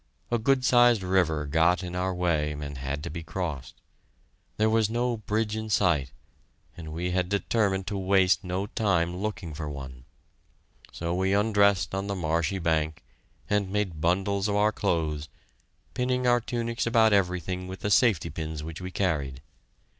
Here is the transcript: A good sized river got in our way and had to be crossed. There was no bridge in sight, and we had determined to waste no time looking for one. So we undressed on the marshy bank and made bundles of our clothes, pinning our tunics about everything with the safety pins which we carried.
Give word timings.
A 0.31 0.39
good 0.39 0.65
sized 0.65 1.03
river 1.03 1.45
got 1.45 1.83
in 1.83 1.95
our 1.95 2.11
way 2.11 2.53
and 2.53 2.79
had 2.79 3.03
to 3.03 3.11
be 3.11 3.21
crossed. 3.21 3.75
There 4.57 4.67
was 4.67 4.89
no 4.89 5.17
bridge 5.17 5.55
in 5.55 5.69
sight, 5.69 6.11
and 6.75 6.89
we 6.91 7.11
had 7.11 7.29
determined 7.29 7.85
to 7.85 7.97
waste 7.99 8.43
no 8.43 8.65
time 8.65 9.15
looking 9.15 9.53
for 9.53 9.69
one. 9.69 10.05
So 10.91 11.13
we 11.13 11.33
undressed 11.33 11.93
on 11.93 12.07
the 12.07 12.15
marshy 12.15 12.57
bank 12.57 13.03
and 13.47 13.69
made 13.69 14.01
bundles 14.01 14.47
of 14.47 14.55
our 14.55 14.71
clothes, 14.71 15.29
pinning 15.93 16.25
our 16.25 16.41
tunics 16.41 16.87
about 16.87 17.13
everything 17.13 17.67
with 17.67 17.81
the 17.81 17.91
safety 17.91 18.31
pins 18.31 18.63
which 18.63 18.81
we 18.81 18.89
carried. 18.89 19.39